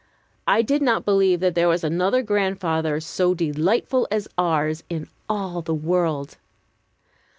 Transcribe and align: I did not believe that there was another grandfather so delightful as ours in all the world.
I 0.47 0.63
did 0.63 0.81
not 0.81 1.05
believe 1.05 1.41
that 1.41 1.53
there 1.53 1.67
was 1.67 1.83
another 1.83 2.23
grandfather 2.23 2.99
so 2.99 3.35
delightful 3.35 4.07
as 4.09 4.27
ours 4.35 4.83
in 4.89 5.07
all 5.29 5.61
the 5.61 5.75
world. 5.75 6.37